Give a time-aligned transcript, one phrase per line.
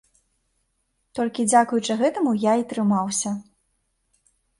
[1.19, 3.35] Толькі дзякуючы гэтаму я і трымаўся.